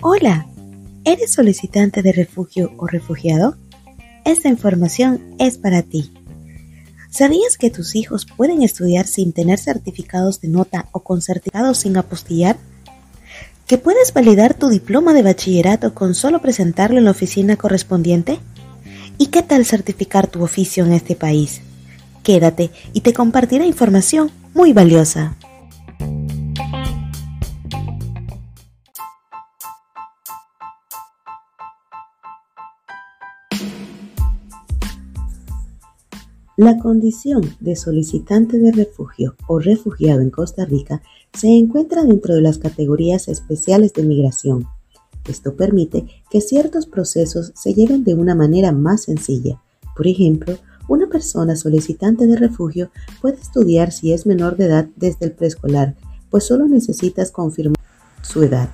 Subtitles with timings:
[0.00, 0.46] Hola,
[1.04, 3.56] ¿eres solicitante de refugio o refugiado?
[4.24, 6.12] Esta información es para ti.
[7.10, 11.96] ¿Sabías que tus hijos pueden estudiar sin tener certificados de nota o con certificados sin
[11.96, 12.56] apostillar?
[13.66, 18.38] ¿Que puedes validar tu diploma de bachillerato con solo presentarlo en la oficina correspondiente?
[19.18, 21.60] ¿Y qué tal certificar tu oficio en este país?
[22.22, 25.36] Quédate y te compartiré información muy valiosa.
[36.58, 41.00] La condición de solicitante de refugio o refugiado en Costa Rica
[41.32, 44.66] se encuentra dentro de las categorías especiales de migración.
[45.28, 49.62] Esto permite que ciertos procesos se lleven de una manera más sencilla.
[49.96, 50.58] Por ejemplo,
[50.88, 52.90] una persona solicitante de refugio
[53.20, 55.94] puede estudiar si es menor de edad desde el preescolar,
[56.28, 57.78] pues solo necesitas confirmar
[58.22, 58.68] su edad.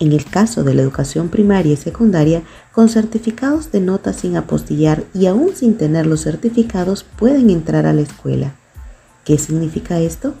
[0.00, 2.42] En el caso de la educación primaria y secundaria,
[2.72, 7.92] con certificados de nota sin apostillar y aún sin tener los certificados pueden entrar a
[7.92, 8.54] la escuela.
[9.24, 10.34] ¿Qué significa esto?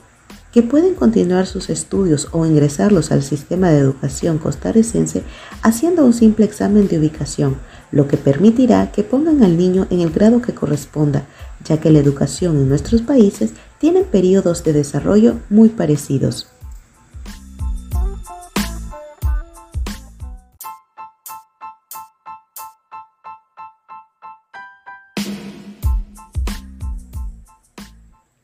[0.52, 5.22] Que pueden continuar sus estudios o ingresarlos al sistema de educación costarricense
[5.62, 7.56] haciendo un simple examen de ubicación,
[7.92, 11.26] lo que permitirá que pongan al niño en el grado que corresponda,
[11.64, 16.53] ya que la educación en nuestros países tiene periodos de desarrollo muy parecidos.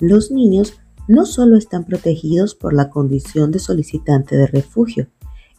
[0.01, 0.75] Los niños
[1.09, 5.09] no solo están protegidos por la condición de solicitante de refugio.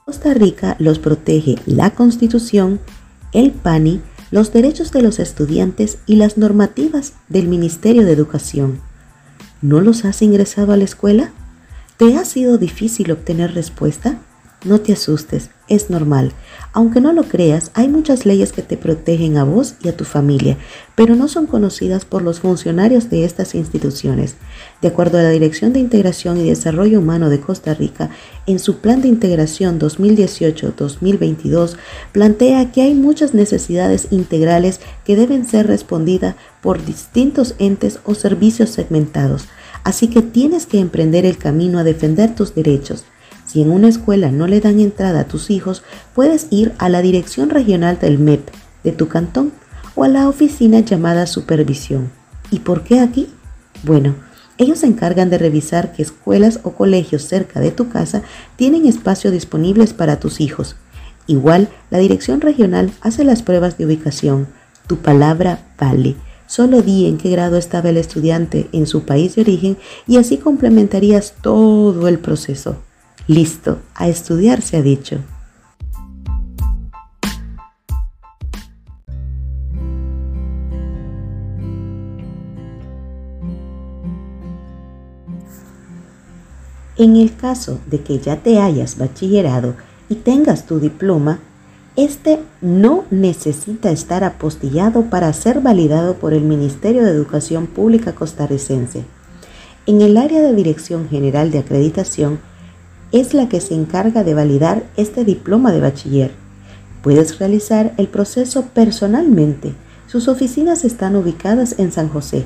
[0.06, 2.80] Costa Rica los protege la Constitución,
[3.34, 8.82] el PANI, los derechos de los estudiantes y las normativas del Ministerio de Educación.
[9.62, 11.32] ¿No los has ingresado a la escuela?
[11.98, 14.20] ¿Te ha sido difícil obtener respuesta?
[14.64, 16.34] No te asustes, es normal.
[16.72, 20.06] Aunque no lo creas, hay muchas leyes que te protegen a vos y a tu
[20.06, 20.56] familia,
[20.94, 24.36] pero no son conocidas por los funcionarios de estas instituciones.
[24.80, 28.12] De acuerdo a la Dirección de Integración y Desarrollo Humano de Costa Rica,
[28.46, 31.78] en su Plan de Integración 2018-2022,
[32.12, 38.70] plantea que hay muchas necesidades integrales que deben ser respondidas por distintos entes o servicios
[38.70, 39.46] segmentados.
[39.84, 43.06] Así que tienes que emprender el camino a defender tus derechos.
[43.52, 45.84] Si en una escuela no le dan entrada a tus hijos,
[46.16, 48.50] puedes ir a la dirección regional del MEP
[48.86, 49.52] de tu cantón
[49.94, 52.12] o a la oficina llamada supervisión.
[52.50, 53.28] ¿Y por qué aquí?
[53.84, 54.16] Bueno,
[54.58, 58.22] ellos se encargan de revisar que escuelas o colegios cerca de tu casa
[58.56, 60.78] tienen espacio disponibles para tus hijos.
[61.28, 64.48] Igual, la dirección regional hace las pruebas de ubicación.
[64.88, 66.16] Tu palabra vale.
[66.48, 70.38] Solo di en qué grado estaba el estudiante en su país de origen y así
[70.38, 72.78] complementarías todo el proceso.
[73.28, 75.20] Listo, a estudiar se ha dicho.
[86.98, 89.76] En el caso de que ya te hayas bachillerado
[90.08, 91.40] y tengas tu diploma,
[91.96, 99.04] este no necesita estar apostillado para ser validado por el Ministerio de Educación Pública costarricense.
[99.88, 102.40] En el área de Dirección General de Acreditación,
[103.12, 106.32] es la que se encarga de validar este diploma de bachiller.
[107.02, 109.74] Puedes realizar el proceso personalmente.
[110.08, 112.46] Sus oficinas están ubicadas en San José.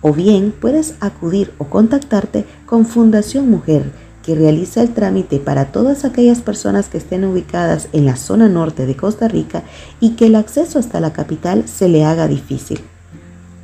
[0.00, 3.90] O bien puedes acudir o contactarte con Fundación Mujer,
[4.22, 8.86] que realiza el trámite para todas aquellas personas que estén ubicadas en la zona norte
[8.86, 9.62] de Costa Rica
[10.00, 12.80] y que el acceso hasta la capital se le haga difícil.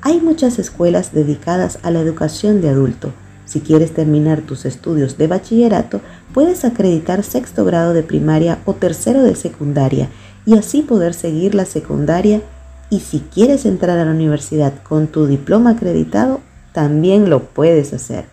[0.03, 3.13] Hay muchas escuelas dedicadas a la educación de adulto.
[3.51, 6.01] Si quieres terminar tus estudios de bachillerato,
[6.33, 10.09] puedes acreditar sexto grado de primaria o tercero de secundaria
[10.47, 12.43] y así poder seguir la secundaria
[12.91, 16.41] y si quieres entrar a la universidad con tu diploma acreditado,
[16.73, 18.27] también lo puedes hacer.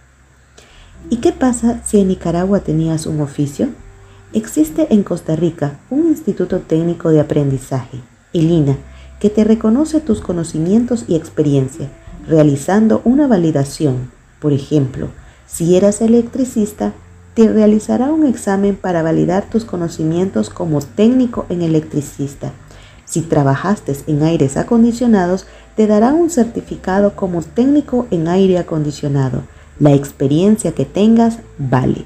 [1.09, 3.69] ¿Y qué pasa si en Nicaragua tenías un oficio?
[4.33, 8.01] Existe en Costa Rica un Instituto Técnico de Aprendizaje,
[8.33, 8.77] el INA,
[9.19, 11.89] que te reconoce tus conocimientos y experiencia,
[12.27, 14.15] realizando una validación.
[14.39, 15.10] Por ejemplo,
[15.48, 16.94] si eras electricista,
[17.34, 22.51] te realizará un examen para validar tus conocimientos como técnico en electricista.
[23.06, 25.45] Si trabajaste en aires acondicionados,
[25.75, 29.44] te dará un certificado como técnico en aire acondicionado.
[29.80, 32.06] La experiencia que tengas vale.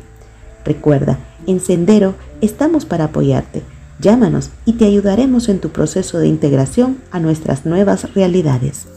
[0.66, 1.18] Recuerda,
[1.48, 3.63] en Sendero estamos para apoyarte.
[4.00, 8.90] Llámanos y te ayudaremos en tu proceso de integración a nuestras nuevas realidades.